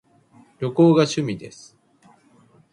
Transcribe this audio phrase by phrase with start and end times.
[0.57, 1.77] 旅行が趣味です